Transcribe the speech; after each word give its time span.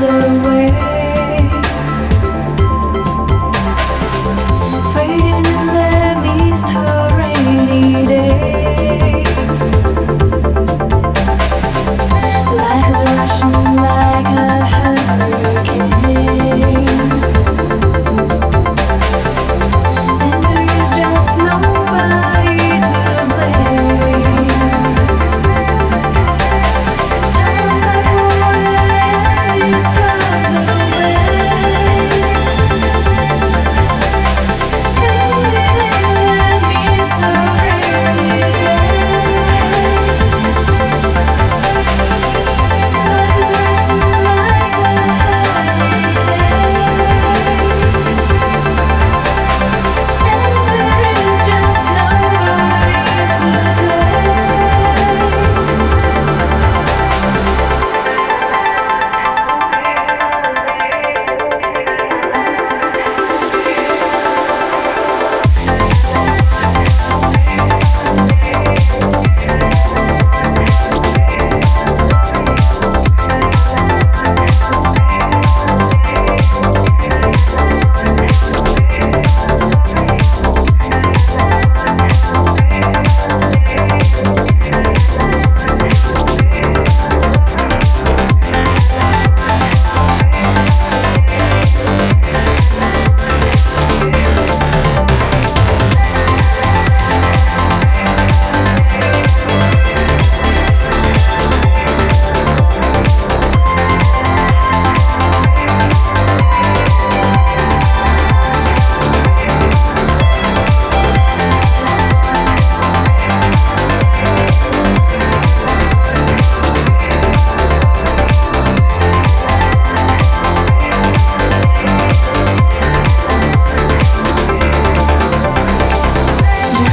other 0.00 0.47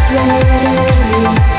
slowly 0.08 1.55